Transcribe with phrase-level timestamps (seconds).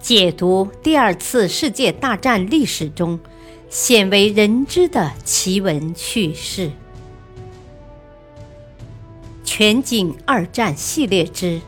[0.00, 3.18] 解读第二次世界大战历史中
[3.68, 6.68] 鲜为人知的奇闻趣事，
[9.44, 11.58] 《全景二战系列之《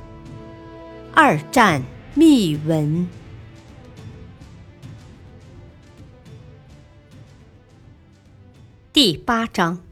[1.13, 1.83] 二战
[2.15, 3.07] 秘闻》
[8.93, 9.83] 第八章：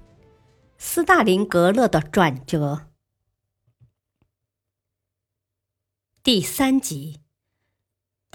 [0.78, 2.86] 斯大林格勒的转折，
[6.22, 7.20] 第三集。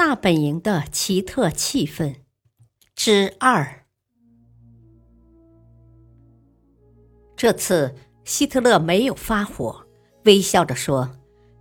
[0.06, 2.16] 大本营的奇特气氛
[2.94, 3.86] 之二。
[7.38, 9.86] 这次希特勒没有发火，
[10.26, 11.12] 微笑着说：“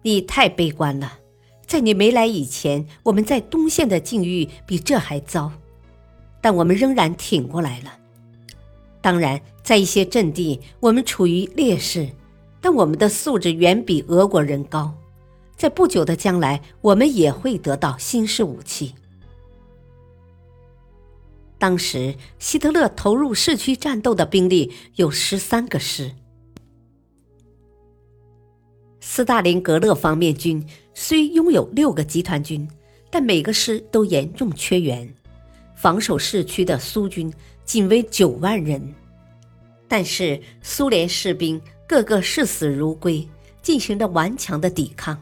[0.02, 1.20] 你太悲观了，
[1.66, 5.52] 在你没来以前，我们在东线的境遇比这还糟，
[6.40, 7.96] 但我们仍然挺过来了。
[9.00, 12.08] 当然，在一些阵地我们处于劣势，
[12.60, 14.92] 但我们的素质远比俄国人高。”
[15.62, 18.96] 在不久的将来，我们也会得到新式武器。
[21.56, 26.10] 当时，希特勒投入市区战斗的兵力有十三个师。
[28.98, 32.68] 斯大林格勒方面军虽拥有六个集团军，
[33.08, 35.08] 但每个师都严重缺员。
[35.76, 37.32] 防守市区的苏军
[37.64, 38.92] 仅为九万人，
[39.86, 43.24] 但是苏联士兵个个视死如归，
[43.62, 45.16] 进行着顽强的抵抗。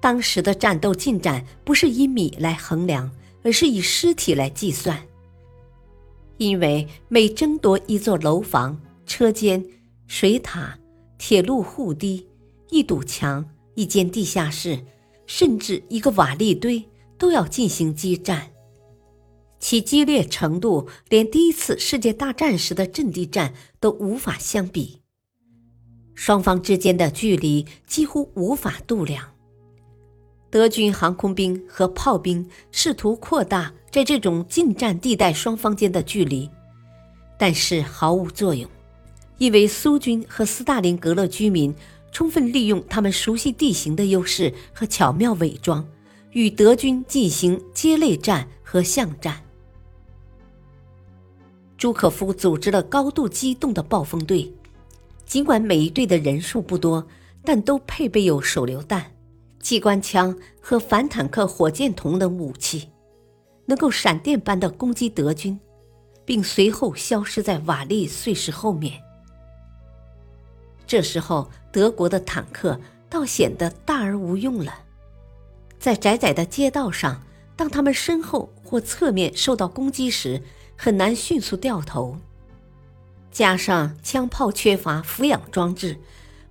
[0.00, 3.10] 当时的战斗进展不是以米来衡量，
[3.42, 5.02] 而是以尸体来计算。
[6.36, 9.64] 因为每争夺一座楼房、车间、
[10.06, 10.78] 水塔、
[11.18, 12.28] 铁路护堤、
[12.70, 14.84] 一堵墙、一间地下室，
[15.26, 16.84] 甚至一个瓦砾堆，
[17.18, 18.52] 都要进行激战，
[19.58, 25.00] 其激烈程度连第一次世界大战时的阵地战都无法相比。
[26.14, 29.32] 双方之间的距离几乎无法度量。
[30.50, 36.48] 德军航空兵和炮兵试图扩大在这种近战地带双方间的距离，
[37.38, 38.68] 但是毫无作用，
[39.36, 41.74] 因为苏军和斯大林格勒居民
[42.10, 45.86] 充分利用他们熟悉地形的优势和巧妙伪装，
[46.32, 49.42] 与德军进行接类战和巷战。
[51.76, 54.50] 朱可夫组织了高度机动的暴风队，
[55.26, 57.06] 尽管每一队的人数不多，
[57.44, 59.12] 但都配备有手榴弹。
[59.68, 62.88] 机关枪和反坦克火箭筒等武器，
[63.66, 65.60] 能够闪电般的攻击德军，
[66.24, 68.98] 并随后消失在瓦砾碎石后面。
[70.86, 72.80] 这时候，德国的坦克
[73.10, 74.72] 倒显得大而无用了。
[75.78, 77.22] 在窄窄的街道上，
[77.54, 80.42] 当他们身后或侧面受到攻击时，
[80.78, 82.16] 很难迅速掉头。
[83.30, 85.98] 加上枪炮缺乏俯仰装置，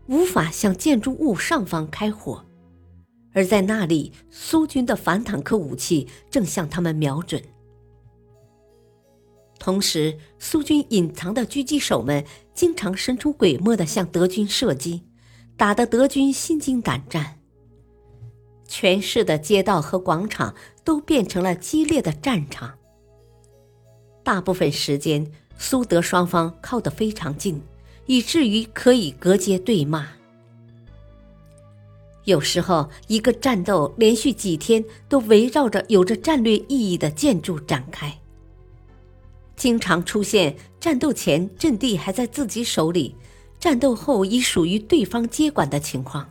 [0.06, 2.44] 无法向建筑物上方开火。
[3.38, 7.40] 而在那里，苏军的反坦克武器正向他们瞄准。
[9.59, 12.25] 同时，苏军隐藏的狙击手们
[12.56, 15.03] 经常神出鬼没地向德军射击，
[15.56, 17.38] 打得德军心惊胆战。
[18.68, 22.80] 全市的街道和广场都变成了激烈的战场。
[24.24, 27.62] 大部分时间，苏德双方靠得非常近，
[28.08, 30.17] 以至于可以隔街对骂。
[32.28, 38.20] 有时候，一个战斗连续几天都围绕着有着战略意义的建筑展开。
[39.56, 43.16] 经常出现战斗前阵地还在自己手里，
[43.58, 46.28] 战斗后已属于对方接管的情况。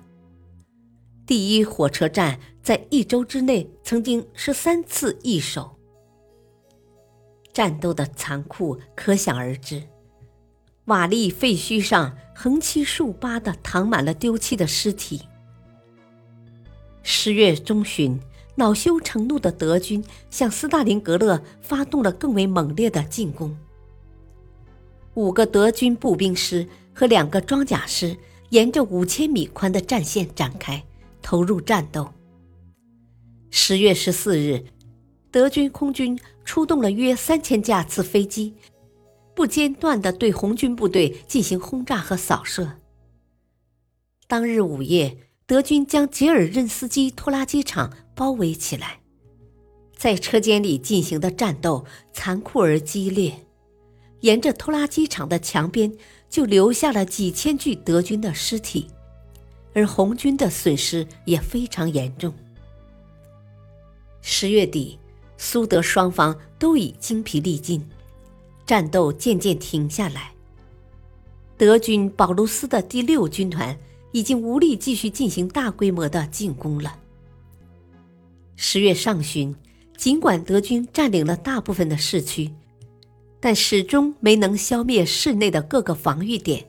[1.27, 5.79] 第一火车站在一周之内曾经是三次易手。
[7.55, 9.83] 战斗的残酷可想而知，
[10.85, 15.23] 瓦砾废墟上横七竖八的躺满了丢弃的尸体。
[17.09, 18.19] 十月中旬，
[18.57, 23.57] 恼羞成怒的德军向斯大林格勒发动了更为猛烈的进攻。
[25.15, 28.17] 五个德军步兵师和两个装甲师
[28.51, 30.83] 沿着五千米宽的战线展开，
[31.23, 32.13] 投入战斗。
[33.51, 34.65] 十月十四日，
[35.31, 38.53] 德军空军出动了约三千架次飞机，
[39.33, 42.73] 不间断地对红军部队进行轰炸和扫射。
[44.27, 45.19] 当日午夜。
[45.47, 48.99] 德军将吉尔任斯基拖拉机厂包围起来，
[49.97, 53.47] 在车间里进行的战斗残酷而激烈，
[54.23, 55.97] 沿着拖拉机厂的墙边
[56.29, 58.89] 就留下了几千具德军的尸体，
[59.73, 62.35] 而红军的损失也非常严重。
[64.23, 64.99] 十月底，
[65.39, 67.89] 苏德双方都已精疲力尽，
[68.67, 70.33] 战斗渐渐停下来。
[71.57, 73.79] 德军保卢斯的第六军团。
[74.17, 76.99] 已经无力继续进行大规模的进攻了。
[78.57, 79.55] 十月上旬，
[79.95, 82.51] 尽管德军占领了大部分的市区，
[83.41, 86.65] 但始终没能消灭市内的各个防御点，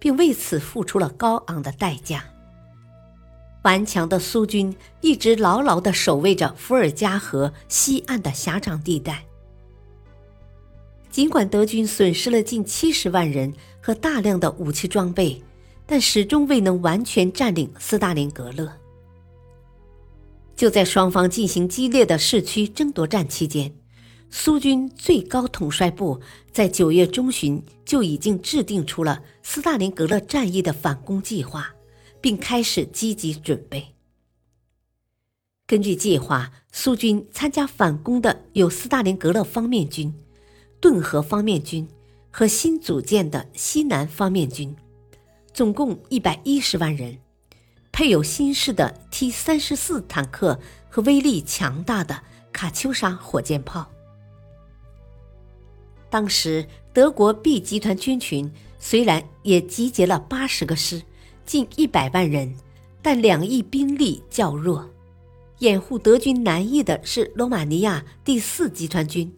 [0.00, 2.24] 并为此付出了高昂的代价。
[3.62, 9.24] 顽强的苏军一直牢牢地守卫着伏尔加河西岸的狭长地带。
[11.08, 15.40] 尽管德军损失了近七十万人和大量的武器装备，
[15.90, 18.72] 但始终未能完全占领斯大林格勒。
[20.54, 23.74] 就在双方进行激烈的市区争夺战期间，
[24.30, 26.20] 苏军最高统帅部
[26.52, 31.74] 在九月中旬就已经制定出了斯大林格勒战役的反攻计划。
[32.22, 33.94] 并开始积极准备。
[35.66, 40.12] 根据计划，苏军参加反攻的有斯大林格勒方面军、
[40.80, 41.88] 顿河方面军
[42.30, 44.76] 和新组建的西南方面军，
[45.52, 47.18] 总共一百一十万人，
[47.92, 50.58] 配有新式的 T 三十四坦克
[50.88, 53.90] 和威力强大的卡秋莎火箭炮。
[56.08, 61.02] 当时，德国 B 集团军群虽然也集结了八十个师。
[61.46, 62.54] 近一百万人，
[63.02, 64.88] 但两翼兵力较弱。
[65.58, 69.36] 掩护德军南翼的是罗马尼亚第四集团军，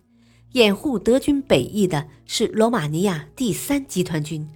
[0.51, 4.47] 掩护德军北翼的是罗马尼亚第三集团军、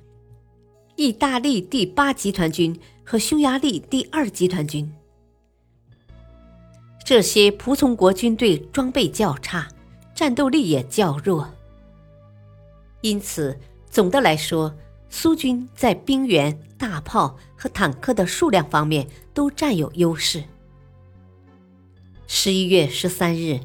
[0.97, 4.91] 意大利第八集团军和匈牙利第二集团军。
[7.05, 9.69] 这些仆从国军队装备较差，
[10.15, 11.53] 战斗力也较弱，
[13.03, 13.59] 因此
[13.91, 14.75] 总的来说。
[15.09, 20.43] 苏军在兵员、大炮和坦克的数量方面都占有优势。
[22.27, 23.61] 十一月十三日，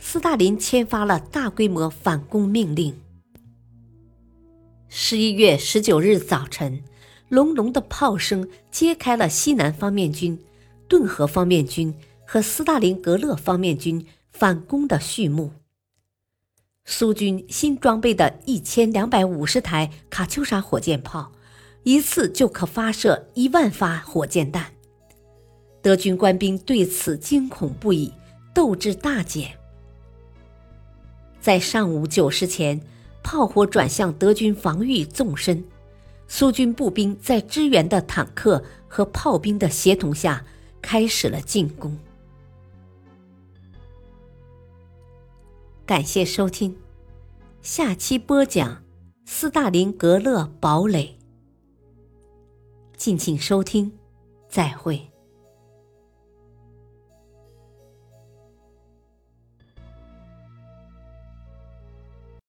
[0.00, 3.00] 斯大林签发了大规模反攻命令。
[4.96, 6.80] 十一月十九日早晨，
[7.28, 10.38] 隆隆的炮声揭开了西南方面军、
[10.86, 11.92] 顿河方面军
[12.24, 15.50] 和斯大林格勒方面军反攻的序幕。
[16.84, 21.32] 苏军新装备的一千两百五十台卡秋莎火箭炮，
[21.82, 24.74] 一次就可发射一万发火箭弹。
[25.82, 28.14] 德军官兵对此惊恐不已，
[28.54, 29.58] 斗志大减。
[31.40, 32.80] 在上午九时前，
[33.24, 35.64] 炮火转向德军防御纵深，
[36.28, 40.44] 苏军步兵在支援的坦克和炮兵的协同下，
[40.80, 41.98] 开始了进攻。
[45.86, 46.76] 感谢收听，
[47.62, 48.84] 下期播讲
[49.24, 51.18] 斯大林格勒堡垒。
[52.96, 53.90] 敬请收听，
[54.48, 55.13] 再会。